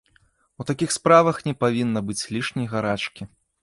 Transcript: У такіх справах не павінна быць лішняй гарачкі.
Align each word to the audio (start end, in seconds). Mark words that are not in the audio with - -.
У 0.59 0.65
такіх 0.69 0.95
справах 0.97 1.43
не 1.51 1.55
павінна 1.67 2.05
быць 2.11 2.21
лішняй 2.35 2.67
гарачкі. 2.77 3.33